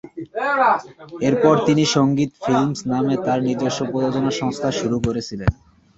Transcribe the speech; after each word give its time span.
এরপর 1.27 1.55
তিনি 1.67 1.83
সংগীত 1.95 2.31
ফিল্মস 2.43 2.79
নামে 2.91 3.15
তাঁর 3.25 3.39
নিজস্ব 3.47 3.79
প্রযোজনা 3.91 4.31
সংস্থা 4.39 4.69
শুরু 4.79 4.97
করেছিলেন। 5.05 5.51